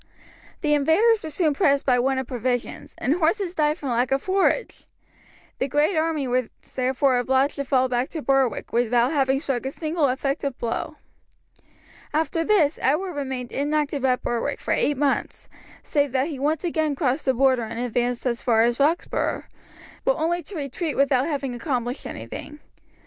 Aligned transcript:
The 0.61 0.73
invaders 0.73 1.21
were 1.21 1.29
soon 1.29 1.53
pressed 1.53 1.85
by 1.85 1.99
want 1.99 2.19
of 2.19 2.25
provisions, 2.25 2.95
and 2.97 3.13
horses 3.17 3.53
died 3.53 3.77
from 3.77 3.89
lack 3.89 4.11
of 4.11 4.23
forage. 4.23 4.87
The 5.59 5.67
great 5.67 5.95
army 5.95 6.27
was 6.27 6.49
therefore 6.73 7.19
obliged 7.19 7.53
to 7.57 7.63
fall 7.65 7.87
back 7.87 8.09
to 8.09 8.21
Berwick 8.23 8.73
without 8.73 9.13
having 9.13 9.39
struck 9.39 9.63
a 9.67 9.69
single 9.69 10.07
effective 10.07 10.57
blow. 10.57 10.95
After 12.15 12.43
this 12.43 12.79
Edward 12.81 13.13
remained 13.13 13.51
inactive 13.51 14.03
at 14.03 14.23
Berwick 14.23 14.59
for 14.59 14.71
eight 14.73 14.97
months, 14.97 15.49
save 15.83 16.13
that 16.13 16.29
he 16.29 16.39
once 16.39 16.63
again 16.63 16.95
crossed 16.95 17.25
the 17.25 17.35
Border 17.35 17.61
and 17.65 17.77
advanced 17.79 18.25
as 18.25 18.41
far 18.41 18.63
as 18.63 18.79
Roxburgh, 18.79 19.43
but 20.03 20.15
only 20.15 20.41
to 20.41 20.55
retreat 20.55 20.97
without 20.97 21.27
having 21.27 21.53
accomplished 21.53 22.07
anything. 22.07 22.59